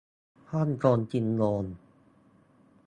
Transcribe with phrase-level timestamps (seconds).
[0.51, 1.65] ฮ่องเต้ซินโดรม